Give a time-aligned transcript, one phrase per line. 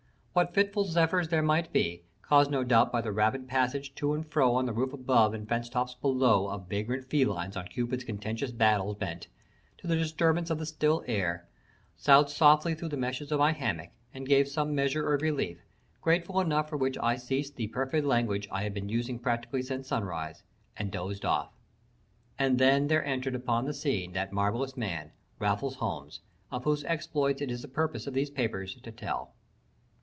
[0.33, 4.25] What fitful zephyrs there might be, caused no doubt by the rapid passage to and
[4.25, 8.53] fro on the roof above and fence tops below of vagrant felines on Cupid's contentious
[8.53, 9.27] battles bent,
[9.79, 11.49] to the disturbance of the still air,
[11.97, 15.65] soughed softly through the meshes of my hammock and gave some measure of relief,
[15.99, 19.89] grateful enough for which I ceased the perfervid language I had been using practically since
[19.89, 20.43] sunrise,
[20.77, 21.51] and dozed off.
[22.39, 26.21] And then there entered upon the scene that marvelous man, Raffles Holmes,
[26.51, 29.33] of whose exploits it is the purpose of these papers to tell.